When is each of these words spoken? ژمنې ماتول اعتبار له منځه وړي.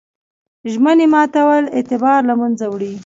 ژمنې 0.71 1.07
ماتول 1.13 1.63
اعتبار 1.77 2.19
له 2.29 2.33
منځه 2.41 2.65
وړي. 2.71 2.93